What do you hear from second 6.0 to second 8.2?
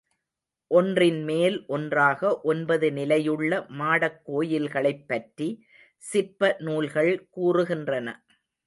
சிற்ப நூல்கள் கூறுகின்றன.